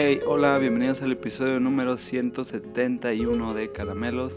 [0.00, 4.32] Hey, hola, bienvenidos al episodio número 171 de Caramelos.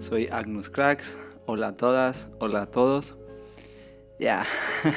[0.00, 1.18] Soy Agnus Cracks.
[1.44, 3.14] Hola a todas, hola a todos.
[4.18, 4.46] Ya.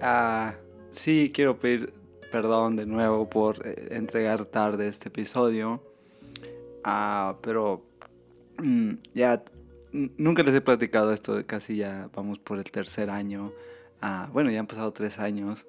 [0.00, 0.56] Ah,
[0.90, 1.94] sí, quiero pedir
[2.32, 5.80] perdón de nuevo por eh, entregar tarde este episodio.
[6.82, 7.84] Ah, pero
[8.58, 9.44] mm, ya
[9.92, 13.52] nunca les he platicado esto, casi ya vamos por el tercer año.
[14.00, 15.64] Ah, bueno, ya han pasado tres años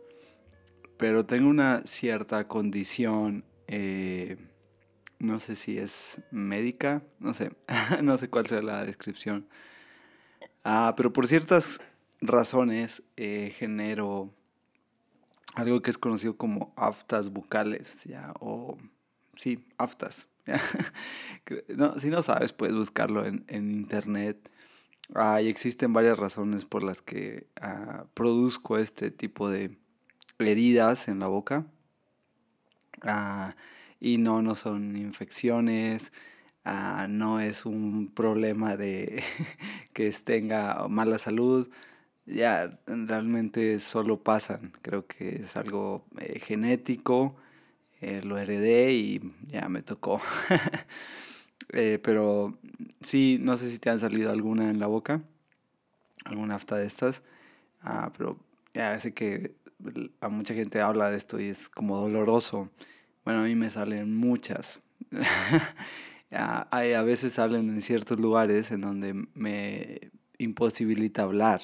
[0.97, 4.37] pero tengo una cierta condición, eh,
[5.19, 7.51] no sé si es médica, no sé,
[8.01, 9.47] no sé cuál sea la descripción,
[10.63, 11.79] ah, pero por ciertas
[12.21, 14.33] razones eh, genero
[15.55, 18.77] algo que es conocido como aftas bucales, ya, o
[19.35, 20.27] sí, aftas.
[21.69, 24.49] no, si no sabes, puedes buscarlo en, en internet.
[25.13, 29.77] Ah, y existen varias razones por las que ah, produzco este tipo de,
[30.47, 31.65] heridas en la boca.
[33.01, 33.55] Ah,
[33.99, 36.11] y no, no son infecciones,
[36.65, 39.23] ah, no es un problema de
[39.93, 41.69] que tenga mala salud.
[42.25, 44.71] Ya, realmente solo pasan.
[44.81, 47.35] Creo que es algo eh, genético.
[48.01, 50.21] Eh, lo heredé y ya me tocó.
[51.75, 52.59] Eh, pero
[53.01, 55.23] sí, no sé si te han salido alguna en la boca.
[56.25, 57.23] Alguna afta de estas.
[57.81, 58.37] Ah, pero
[58.73, 59.55] ya sé que
[60.21, 62.69] a mucha gente habla de esto y es como doloroso.
[63.25, 64.79] Bueno, a mí me salen muchas.
[66.31, 71.61] Hay, a veces salen en ciertos lugares en donde me imposibilita hablar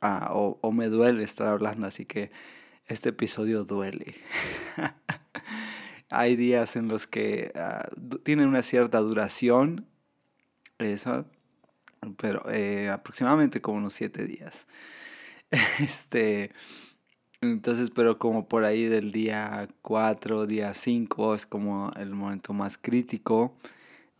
[0.00, 2.30] ah, o, o, me duele estar hablando, así que
[2.86, 4.16] este episodio duele.
[6.10, 7.88] Hay días en los que ah,
[8.22, 9.86] tienen una cierta duración,
[10.78, 11.26] eso,
[12.16, 14.66] pero eh, aproximadamente como unos siete días.
[15.78, 16.50] Este,
[17.52, 22.78] entonces, pero como por ahí del día 4, día 5 es como el momento más
[22.78, 23.56] crítico,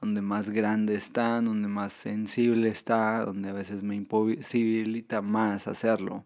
[0.00, 6.24] donde más grande está, donde más sensible está, donde a veces me imposibilita más hacerlo.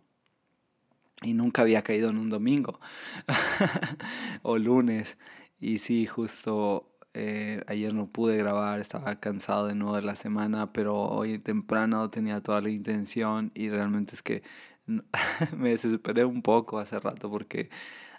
[1.22, 2.80] Y nunca había caído en un domingo
[4.42, 5.18] o lunes.
[5.60, 10.72] Y sí, justo eh, ayer no pude grabar, estaba cansado de nuevo de la semana,
[10.72, 14.42] pero hoy temprano tenía toda la intención y realmente es que
[15.56, 17.70] me desesperé un poco hace rato porque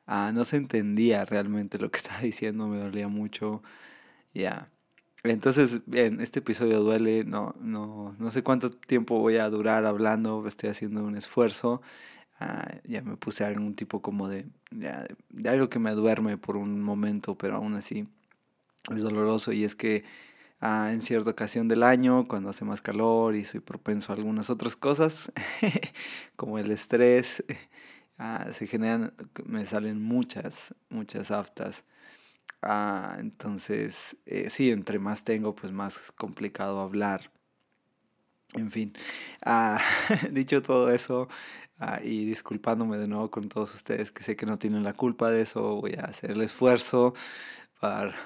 [0.07, 3.63] ah, no se entendía realmente lo que estaba diciendo, me dolía mucho.
[4.33, 4.69] Ya.
[5.23, 10.47] Entonces, bien, este episodio duele, no, no, no sé cuánto tiempo voy a durar hablando,
[10.47, 11.81] estoy haciendo un esfuerzo.
[12.39, 16.81] Ah, ya me puse algún tipo como de, de algo que me duerme por un
[16.81, 18.07] momento, pero aún así
[18.93, 20.03] es doloroso y es que
[20.61, 24.49] Ah, en cierta ocasión del año, cuando hace más calor y soy propenso a algunas
[24.49, 25.31] otras cosas,
[26.35, 27.43] como el estrés,
[28.17, 29.13] ah, se generan,
[29.45, 31.85] me salen muchas, muchas aftas.
[32.61, 37.31] Ah, entonces, eh, sí, entre más tengo, pues más complicado hablar.
[38.53, 38.93] En fin,
[40.31, 41.29] dicho todo eso,
[42.03, 45.41] y disculpándome de nuevo con todos ustedes que sé que no tienen la culpa de
[45.43, 47.13] eso, voy a hacer el esfuerzo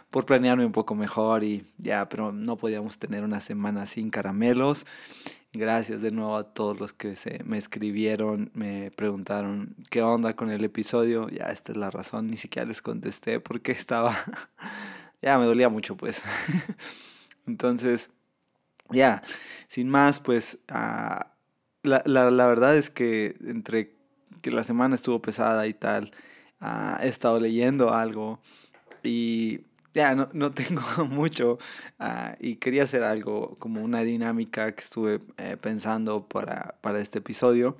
[0.09, 4.85] por planearme un poco mejor y ya, pero no podíamos tener una semana sin caramelos.
[5.55, 10.49] Gracias de nuevo a todos los que se me escribieron, me preguntaron qué onda con
[10.49, 11.29] el episodio.
[11.29, 14.17] Ya, esta es la razón, ni siquiera les contesté porque estaba,
[15.21, 16.23] ya me dolía mucho pues.
[17.45, 18.09] Entonces,
[18.89, 19.21] ya,
[19.67, 21.33] sin más, pues ah,
[21.83, 23.95] la, la, la, verdad es que entre
[24.41, 26.11] que la semana estuvo pesada y tal,
[26.59, 28.39] ah, he estado leyendo algo
[29.03, 29.61] y
[29.93, 31.59] ya no, no tengo mucho
[31.99, 37.19] uh, y quería hacer algo como una dinámica que estuve eh, pensando para, para este
[37.19, 37.77] episodio.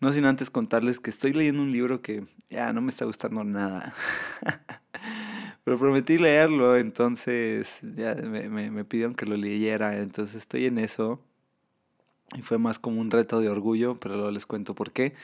[0.00, 3.42] No sin antes contarles que estoy leyendo un libro que ya no me está gustando
[3.42, 3.94] nada.
[5.64, 10.78] Pero prometí leerlo, entonces ya me, me, me, pidieron que lo leyera, entonces estoy en
[10.78, 11.20] eso.
[12.36, 15.14] Y fue más como un reto de orgullo, pero luego les cuento por qué.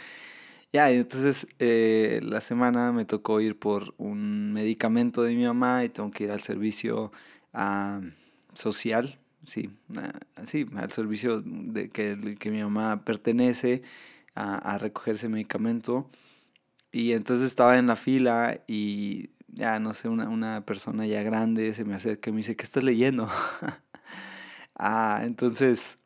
[0.75, 5.89] Ya, entonces eh, la semana me tocó ir por un medicamento de mi mamá y
[5.89, 7.13] tengo que ir al servicio
[7.53, 8.01] ah,
[8.55, 9.17] social,
[9.47, 9.71] sí,
[10.47, 13.83] sí, al servicio de que, que mi mamá pertenece
[14.35, 16.11] a, a, recoger ese medicamento.
[16.93, 21.73] Y entonces estaba en la fila y ya no sé, una, una persona ya grande
[21.75, 23.29] se me acerca y me dice, ¿qué estás leyendo?
[24.75, 25.99] ah, entonces...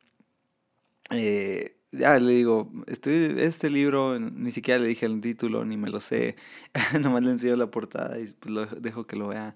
[1.11, 5.89] Eh, ya le digo, estoy, este libro, ni siquiera le dije el título, ni me
[5.89, 6.35] lo sé,
[6.99, 9.55] nomás le enseño la portada y pues lo dejo que lo vea.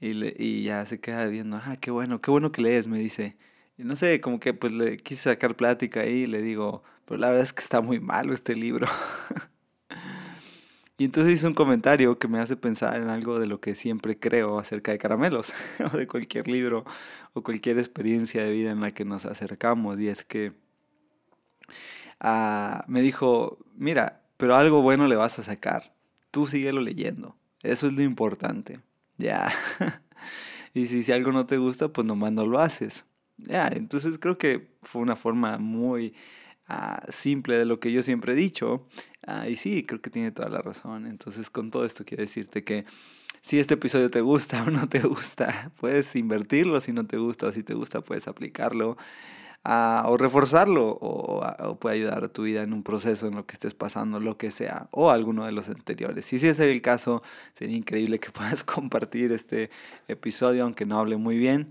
[0.00, 2.98] Y, le, y ya se queda viendo, ah, qué bueno, qué bueno que lees, me
[2.98, 3.36] dice.
[3.76, 7.18] Y no sé, como que pues le quise sacar plática ahí y le digo, pero
[7.18, 8.88] la verdad es que está muy malo este libro.
[11.00, 14.18] Y entonces hizo un comentario que me hace pensar en algo de lo que siempre
[14.18, 15.54] creo acerca de caramelos,
[15.92, 16.84] o de cualquier libro
[17.34, 20.00] o cualquier experiencia de vida en la que nos acercamos.
[20.00, 20.54] Y es que
[22.20, 25.94] ah, me dijo, mira, pero algo bueno le vas a sacar.
[26.30, 27.36] Tú síguelo leyendo.
[27.62, 28.80] Eso es lo importante.
[29.16, 29.52] Ya.
[30.74, 33.04] y si, si algo no te gusta, pues nomás no lo haces.
[33.36, 36.14] Ya, entonces creo que fue una forma muy
[36.66, 38.86] ah, simple de lo que yo siempre he dicho.
[39.26, 41.06] Ah, y sí, creo que tiene toda la razón.
[41.06, 42.84] Entonces con todo esto quiero decirte que
[43.40, 46.80] si este episodio te gusta o no te gusta, puedes invertirlo.
[46.80, 48.96] Si no te gusta o si te gusta, puedes aplicarlo.
[49.64, 53.54] Ah, o reforzarlo o, puede ayudar a tu vida en un proceso en lo que
[53.54, 56.24] estés pasando, lo que sea, o alguno de los anteriores.
[56.26, 57.22] Si ese es el caso,
[57.54, 59.70] sería increíble que puedas compartir este
[60.06, 61.70] episodio, aunque no hable muy bien.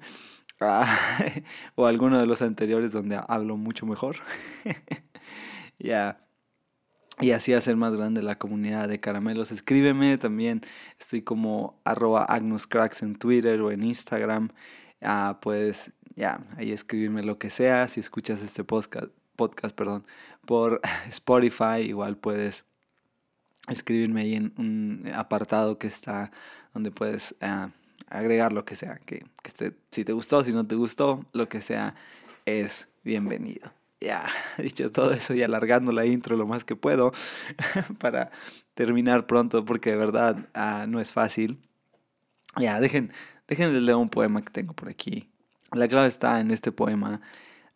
[1.76, 4.18] o alguno de los anteriores donde hablo mucho mejor.
[5.80, 6.28] Ya.
[7.20, 9.52] Y así hacer más grande la comunidad de caramelos.
[9.52, 10.62] Escríbeme también.
[11.00, 14.50] Estoy como arroba agnuscracks en Twitter o en Instagram.
[15.02, 17.88] Ah, puedes ya ahí escribirme lo que sea.
[17.88, 20.06] Si escuchas este podcast, podcast perdón,
[20.46, 22.66] por Spotify, igual puedes
[23.68, 26.32] escribirme ahí en un apartado que está
[26.74, 27.70] donde puedes ah,
[28.10, 31.62] agregar lo que sea, que, que si te gustó, si no te gustó, lo que
[31.62, 31.96] sea,
[32.46, 33.72] es bienvenido.
[34.00, 34.28] Ya,
[34.58, 37.12] dicho todo eso y alargando la intro lo más que puedo
[38.00, 38.32] para
[38.74, 41.60] terminar pronto, porque de verdad ah, no es fácil.
[42.60, 43.12] Ya, dejen,
[43.48, 45.30] dejen leer un poema que tengo por aquí.
[45.72, 47.22] La clave está en este poema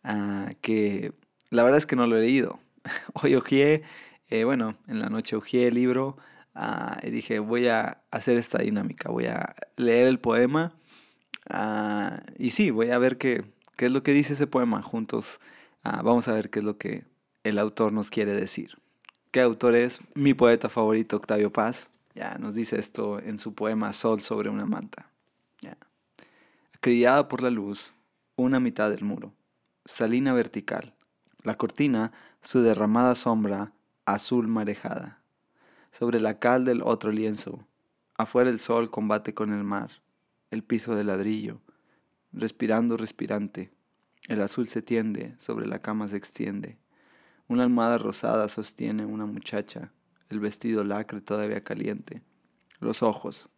[0.04, 1.12] ah, que
[1.50, 2.60] la verdad es que no lo he leído.
[3.22, 3.82] Hoy ojeé,
[4.28, 6.16] eh, bueno, en la noche ojeé el libro
[6.54, 10.74] Ah, y dije, voy a hacer esta dinámica, voy a leer el poema
[11.48, 13.44] ah, y sí, voy a ver qué,
[13.76, 14.82] qué, es lo que dice ese poema.
[14.82, 15.40] Juntos
[15.82, 17.04] vamos a ver qué es lo que
[17.44, 18.78] el autor nos quiere decir.
[19.30, 20.00] ¿Qué autor es?
[20.14, 21.90] Mi poeta favorito, Octavio Paz.
[22.14, 25.11] Ya nos dice esto en su poema Sol sobre una manta.
[26.82, 26.88] Ya.
[26.90, 27.94] Acrillada por la luz,
[28.34, 29.32] una mitad del muro,
[29.84, 30.94] salina vertical,
[31.44, 32.10] la cortina,
[32.42, 33.72] su derramada sombra,
[34.04, 35.22] azul marejada
[35.92, 37.66] sobre la cal del otro lienzo.
[38.14, 39.90] Afuera el sol combate con el mar,
[40.50, 41.60] el piso de ladrillo,
[42.32, 43.70] respirando respirante.
[44.28, 46.78] El azul se tiende, sobre la cama se extiende.
[47.46, 49.92] Una almohada rosada sostiene una muchacha,
[50.30, 52.22] el vestido lacre todavía caliente.
[52.80, 53.48] Los ojos,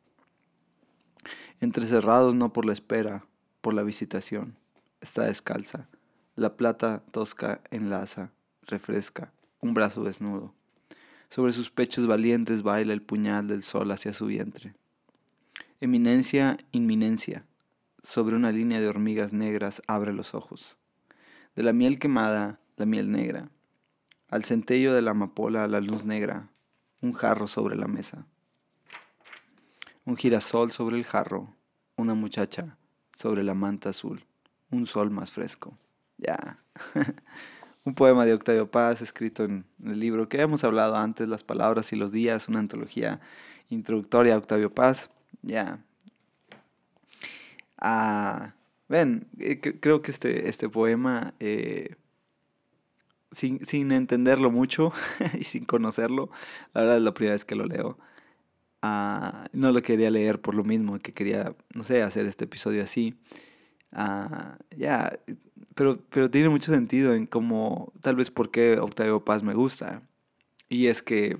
[1.61, 3.26] entrecerrados no por la espera,
[3.61, 4.56] por la visitación.
[5.00, 5.88] Está descalza.
[6.37, 8.32] La plata tosca enlaza,
[8.62, 10.55] refresca, un brazo desnudo.
[11.31, 14.75] Sobre sus pechos valientes baila el puñal del sol hacia su vientre.
[15.81, 17.44] Eminencia, inminencia.
[18.03, 20.76] Sobre una línea de hormigas negras abre los ojos.
[21.56, 23.49] De la miel quemada, la miel negra.
[24.29, 26.49] Al centello de la amapola, la luz negra.
[27.00, 28.26] Un jarro sobre la mesa.
[30.04, 31.54] Un girasol sobre el jarro.
[31.96, 32.76] Una muchacha
[33.16, 34.24] sobre la manta azul.
[34.70, 35.78] Un sol más fresco.
[36.18, 36.58] Ya.
[37.84, 41.92] un poema de Octavio Paz escrito en el libro que hemos hablado antes, Las Palabras
[41.92, 43.20] y los Días, una antología
[43.68, 45.11] introductoria a Octavio Paz.
[45.42, 45.84] Ya.
[47.78, 48.54] Ah,
[48.88, 51.96] ven, eh, creo que este, este poema, eh,
[53.30, 54.92] sin, sin, entenderlo mucho
[55.38, 56.30] y sin conocerlo,
[56.73, 57.99] la verdad es la primera vez que lo leo.
[58.87, 62.83] Ah, no lo quería leer por lo mismo, que quería, no sé, hacer este episodio
[62.83, 63.14] así.
[63.93, 65.19] Ah, ya,
[65.75, 70.03] pero, pero tiene mucho sentido en cómo, tal vez por qué Octavio Paz me gusta.
[70.69, 71.38] Y es que,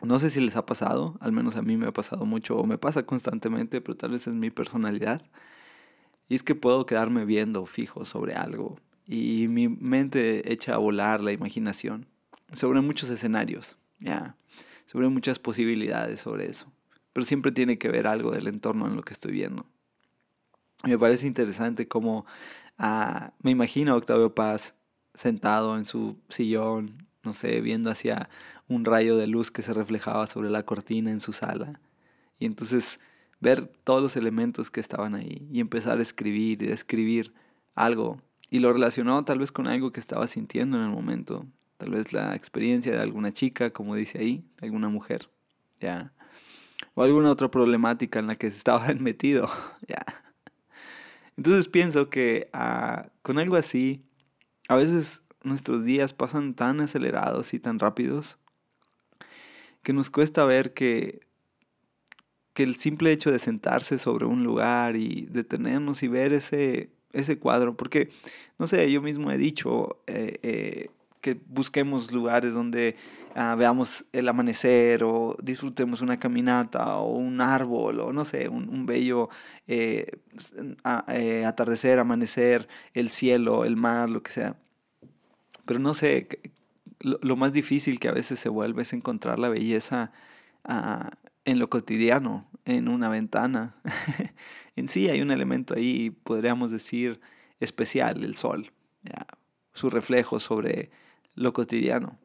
[0.00, 2.64] no sé si les ha pasado, al menos a mí me ha pasado mucho, o
[2.64, 5.22] me pasa constantemente, pero tal vez es mi personalidad.
[6.28, 11.20] Y es que puedo quedarme viendo fijo sobre algo y mi mente echa a volar
[11.20, 12.06] la imaginación
[12.52, 14.36] sobre muchos escenarios, ya,
[14.86, 16.72] sobre muchas posibilidades sobre eso.
[17.12, 19.66] Pero siempre tiene que ver algo del entorno en lo que estoy viendo.
[20.82, 22.26] Me parece interesante cómo
[22.78, 24.74] ah, me imagino a Octavio Paz
[25.14, 28.28] sentado en su sillón, no sé, viendo hacia
[28.68, 31.80] un rayo de luz que se reflejaba sobre la cortina en su sala.
[32.38, 33.00] Y entonces
[33.40, 37.32] ver todos los elementos que estaban ahí y empezar a escribir y describir
[37.74, 38.20] algo.
[38.50, 41.46] Y lo relacionó tal vez con algo que estaba sintiendo en el momento.
[41.76, 45.28] Tal vez la experiencia de alguna chica, como dice ahí, alguna mujer.
[45.80, 46.12] Ya.
[46.94, 49.48] O alguna otra problemática en la que se estaba metido.
[49.88, 50.04] ya.
[51.36, 54.04] Entonces pienso que ah, con algo así,
[54.68, 58.38] a veces nuestros días pasan tan acelerados y tan rápidos
[59.82, 61.20] que nos cuesta ver que,
[62.54, 67.38] que el simple hecho de sentarse sobre un lugar y detenernos y ver ese, ese
[67.38, 68.08] cuadro, porque,
[68.58, 70.90] no sé, yo mismo he dicho eh, eh,
[71.24, 72.96] que busquemos lugares donde
[73.34, 78.84] ah, veamos el amanecer o disfrutemos una caminata o un árbol o no sé, un,
[78.84, 79.30] bello
[79.66, 80.18] eh,
[81.08, 84.58] eh, atardecer, amanecer, el cielo, el mar, lo que sea.
[85.64, 86.28] Pero no sé,
[87.00, 90.12] lo, más difícil que a veces se vuelve es encontrar la belleza
[90.62, 91.10] ah,
[91.46, 93.76] en lo cotidiano, en una ventana.
[94.76, 97.18] en sí hay un elemento ahí, podríamos decir,
[97.60, 98.72] especial, el sol,
[99.72, 100.90] su reflejo sobre
[101.34, 102.18] lo cotidiano.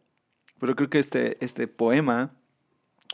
[0.60, 2.34] Pero creo que este, este poema,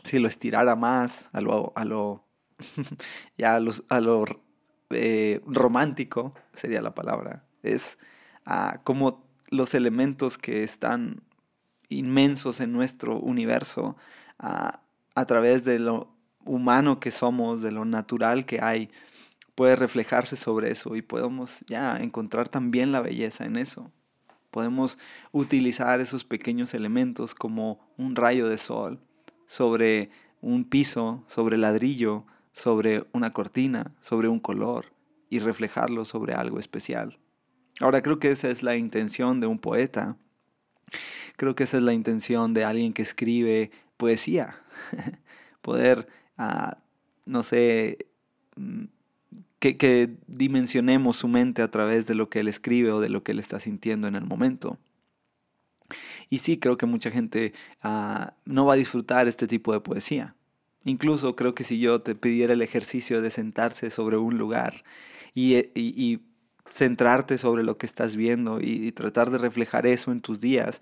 [0.04, 2.24] si lo estirara más a lo, a lo,
[3.38, 4.24] ya a, lo
[4.90, 7.98] eh, romántico, sería la palabra, es
[8.44, 11.22] ah, como los elementos que están
[11.88, 13.96] inmensos en nuestro universo,
[14.38, 14.80] ah,
[15.14, 16.12] a través de lo
[16.44, 18.90] humano que somos, de lo natural que hay,
[19.54, 23.90] puede reflejarse sobre eso y podemos ya encontrar también la belleza en eso.
[24.56, 24.96] Podemos
[25.32, 28.98] utilizar esos pequeños elementos como un rayo de sol
[29.44, 30.08] sobre
[30.40, 34.94] un piso, sobre ladrillo, sobre una cortina, sobre un color
[35.28, 37.18] y reflejarlo sobre algo especial.
[37.80, 40.16] Ahora creo que esa es la intención de un poeta.
[41.36, 44.62] Creo que esa es la intención de alguien que escribe poesía.
[45.60, 46.08] Poder,
[46.38, 46.78] ah,
[47.26, 48.06] no sé,
[48.56, 48.84] mm,
[49.74, 53.32] que, dimensionemos su mente a través de lo que él escribe o de lo que
[53.32, 54.78] él está sintiendo en el momento.
[56.28, 60.34] Y sí, creo que mucha gente ah, no va a disfrutar este tipo de poesía.
[60.84, 64.84] Incluso creo que si yo te pidiera el ejercicio de sentarse sobre un lugar
[65.34, 66.20] y, y, y
[66.70, 70.80] centrarte sobre lo que estás viendo y, tratar de reflejar eso en tus días,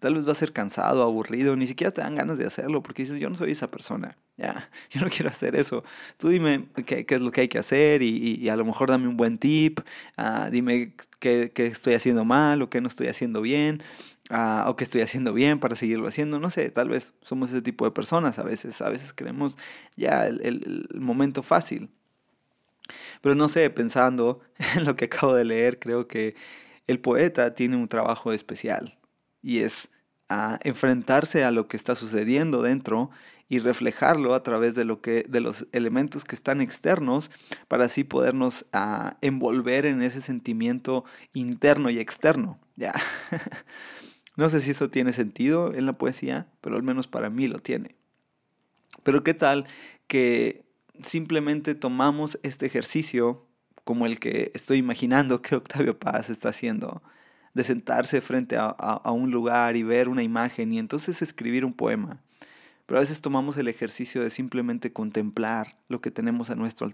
[0.00, 3.02] tal vez va a ser cansado, aburrido, ni siquiera te dan ganas de hacerlo porque
[3.02, 5.84] dices, yo no soy esa persona, ya, yo no quiero hacer eso.
[6.18, 8.88] Tú dime qué, qué es lo que hay que hacer y, y, a lo mejor
[8.90, 9.80] dame un buen tip,
[10.18, 13.82] uh, dime qué, qué, estoy haciendo mal o qué no estoy haciendo bien.
[14.30, 17.60] Uh, o qué estoy haciendo bien para seguirlo haciendo, no sé, tal vez somos ese
[17.60, 19.54] tipo de personas a veces, a veces queremos
[19.96, 21.90] ya el, el, el momento fácil,
[23.20, 24.40] pero no sé, pensando
[24.76, 26.36] en lo que acabo de leer, creo que
[26.86, 28.98] el poeta tiene un trabajo especial
[29.42, 29.90] y es
[30.28, 33.10] a enfrentarse a lo que está sucediendo dentro
[33.54, 37.30] y reflejarlo a través de lo que de los elementos que están externos
[37.68, 42.94] para así podernos a envolver en ese sentimiento interno y externo ya
[44.36, 47.58] no sé si esto tiene sentido en la poesía pero al menos para mí lo
[47.58, 47.94] tiene
[49.02, 49.66] pero qué tal
[50.06, 50.64] que
[51.02, 53.46] simplemente tomamos este ejercicio
[53.84, 57.02] como el que estoy imaginando que Octavio Paz está haciendo,
[57.52, 62.20] de sentarse frente a, un lugar y ver una imagen y entonces escribir un poema.
[62.86, 66.86] Pero a veces tomamos el ejercicio de simplemente contemplar lo que tenemos a nuestro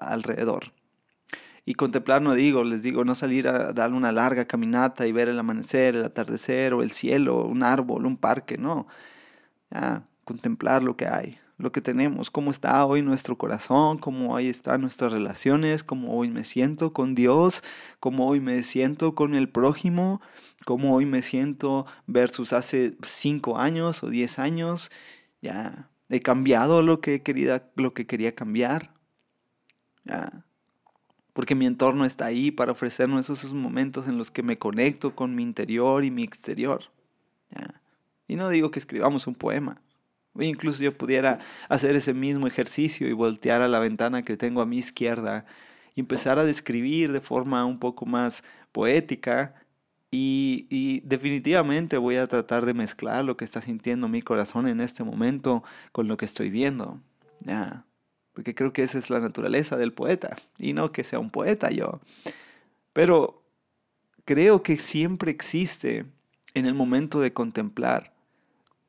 [0.00, 0.72] alrededor.
[1.64, 5.28] Y contemplar no digo, les digo, no salir a dar una larga caminata y ver
[5.28, 8.86] el amanecer, el atardecer o el cielo, un árbol, un parque, no.
[10.24, 14.80] contemplar lo que hay, lo que tenemos, cómo está hoy nuestro corazón, cómo hoy están
[14.80, 17.62] nuestras relaciones, cómo hoy me siento con Dios,
[18.00, 20.20] cómo hoy me siento con el prójimo,
[20.64, 24.90] cómo hoy me siento versus hace cinco años o diez años.
[25.42, 28.92] Ya he cambiado lo que quería, lo que quería cambiar.
[30.04, 30.44] Ya.
[31.32, 35.34] Porque mi entorno está ahí para ofrecernos esos momentos en los que me conecto con
[35.34, 36.84] mi interior y mi exterior.
[37.50, 37.80] Ya.
[38.28, 39.80] Y no digo que escribamos un poema
[40.38, 44.66] incluso yo pudiera hacer ese mismo ejercicio y voltear a la ventana que tengo a
[44.66, 45.44] mi izquierda
[45.94, 49.54] y empezar a describir de forma un poco más poética
[50.10, 55.04] y, definitivamente voy a tratar de mezclar lo que está sintiendo mi corazón en este
[55.04, 55.62] momento
[55.92, 56.98] con lo que estoy viendo.
[58.32, 60.36] Porque creo que esa es la naturaleza del poeta.
[60.58, 62.00] Y no que sea un poeta yo.
[62.92, 63.42] Pero
[64.24, 66.06] creo que siempre existe
[66.54, 68.12] en el momento de contemplar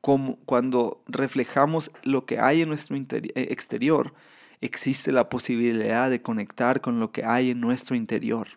[0.00, 4.12] como cuando reflejamos lo que hay en nuestro eh, exterior,
[4.60, 8.48] existe la posibilidad de conectar con lo que hay en nuestro interior.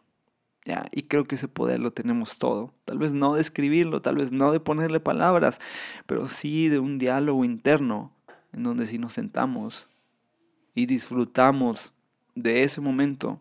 [0.65, 0.86] ¿Ya?
[0.91, 2.74] Y creo que ese poder lo tenemos todo.
[2.86, 5.60] Tal vez no de escribirlo, tal vez no de ponerle palabras,
[6.05, 8.12] pero sí de un diálogo interno
[8.51, 9.89] en donde si nos sentamos
[10.74, 11.93] y disfrutamos
[12.36, 13.39] de ese momento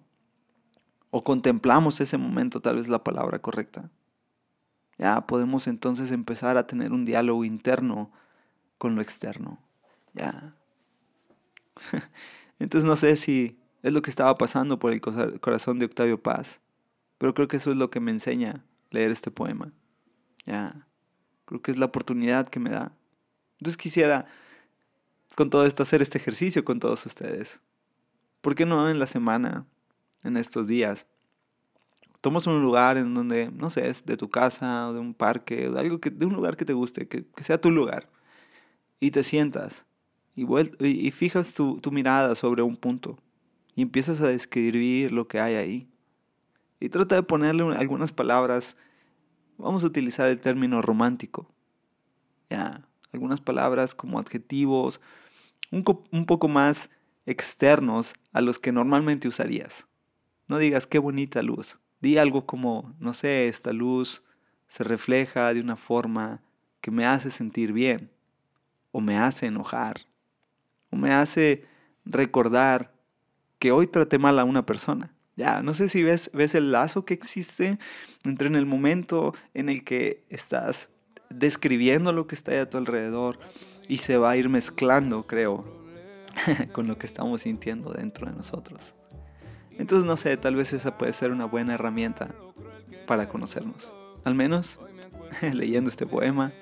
[1.10, 3.90] o contemplamos ese momento, tal vez la palabra correcta,
[4.98, 8.10] ya podemos entonces empezar a tener un diálogo interno
[8.78, 9.58] con lo externo.
[10.12, 10.54] Ya.
[12.58, 16.60] Entonces no sé si es lo que estaba pasando por el corazón de Octavio Paz,
[17.24, 19.72] pero creo que eso es lo que me enseña leer este poema.
[20.44, 20.86] Ya.
[21.46, 22.92] Creo que es la oportunidad que me da.
[23.58, 24.26] Entonces quisiera
[25.34, 27.60] con todo esto hacer este ejercicio con todos ustedes.
[28.42, 29.64] ¿Por qué no en la semana,
[30.22, 31.06] en estos días,
[32.20, 35.68] tomas un lugar en donde, no sé, es de tu casa o de un parque,
[35.68, 38.10] o de, algo que, de un lugar que te guste, que, sea tu lugar,
[39.00, 39.86] y te sientas
[40.36, 40.44] y,
[40.86, 43.18] y fijas tu, tu mirada sobre un punto
[43.74, 45.93] y empiezas a describir lo que hay ahí.
[46.84, 48.76] Y trata de ponerle algunas palabras,
[49.56, 51.48] vamos a utilizar el término romántico,
[52.50, 55.00] ya, algunas palabras como adjetivos,
[55.70, 56.90] un, un poco más
[57.24, 59.86] externos a los que normalmente usarías.
[60.46, 61.78] No digas qué bonita luz.
[62.02, 64.22] Di algo como, no sé, esta luz
[64.68, 66.42] se refleja de una forma
[66.82, 68.10] que me hace sentir bien,
[68.92, 70.02] o me hace enojar,
[70.90, 71.64] o me hace
[72.04, 72.92] recordar
[73.58, 75.13] que hoy traté mal a una persona.
[75.36, 77.78] Ya, no sé si ves, ves el lazo que existe
[78.24, 80.90] entre en el momento en el que estás
[81.28, 83.40] describiendo lo que está a tu alrededor
[83.88, 85.64] y se va a ir mezclando, creo,
[86.72, 88.94] con lo que estamos sintiendo dentro de nosotros.
[89.72, 92.32] Entonces, no sé, tal vez esa puede ser una buena herramienta
[93.08, 93.92] para conocernos.
[94.22, 94.78] Al menos,
[95.42, 96.52] leyendo este poema,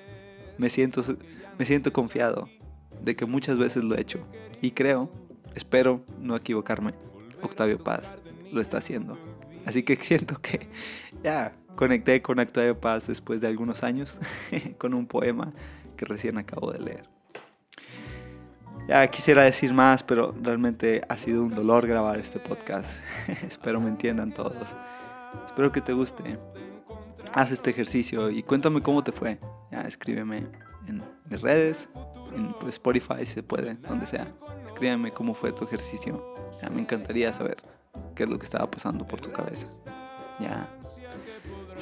[0.57, 1.03] me siento,
[1.59, 2.49] me siento confiado
[3.01, 4.25] de que muchas veces lo he hecho.
[4.63, 5.11] Y creo,
[5.53, 6.95] espero no equivocarme,
[7.43, 8.22] Octavio Paz
[8.53, 9.17] lo está haciendo.
[9.65, 10.67] Así que siento que
[11.23, 14.17] ya conecté con Octavio Paz después de algunos años
[14.77, 15.51] con un poema
[15.97, 17.13] que recién acabo de leer.
[18.87, 22.99] Ya quisiera decir más, pero realmente ha sido un dolor grabar este podcast.
[23.47, 24.75] Espero me entiendan todos.
[25.45, 26.37] Espero que te guste.
[27.33, 29.39] Haz este ejercicio y cuéntame cómo te fue.
[29.71, 30.45] Ya, escríbeme
[30.87, 31.89] en mis redes,
[32.35, 34.27] en pues, Spotify si se puede, donde sea.
[34.65, 36.35] Escríbeme cómo fue tu ejercicio.
[36.73, 37.57] Me encantaría saber
[38.13, 39.67] qué es lo que estaba pasando por tu cabeza.
[40.39, 40.67] Ya.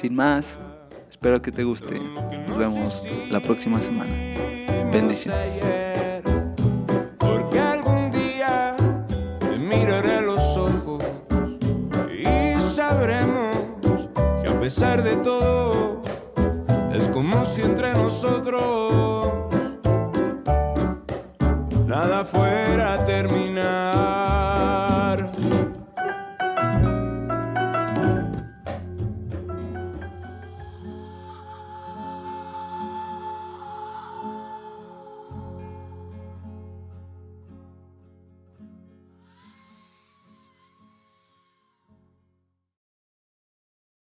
[0.00, 0.58] Sin más,
[1.10, 1.98] espero que te guste.
[2.48, 4.10] Nos vemos la próxima semana.
[4.92, 5.92] Bendiciones.
[15.02, 16.02] de todo,
[16.92, 19.32] es como si entre nosotros
[21.86, 23.51] nada fuera a terminar.